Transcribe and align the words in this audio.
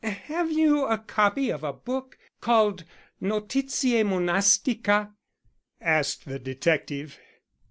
"Have 0.03 0.51
you 0.51 0.85
a 0.85 0.97
copy 0.97 1.51
of 1.51 1.63
a 1.63 1.71
book 1.73 2.17
called 2.39 2.85
Notitiæ 3.21 4.03
Monastica?" 4.03 5.13
asked 5.79 6.25
the 6.25 6.39
detective. 6.39 7.19